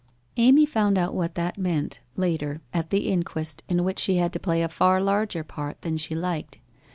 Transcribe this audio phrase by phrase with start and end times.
[0.35, 4.39] Amy found out what that meant later, at the inquest in which she had to
[4.39, 6.57] play a far larger part than she liked.